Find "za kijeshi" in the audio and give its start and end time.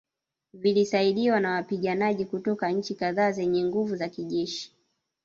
3.95-4.73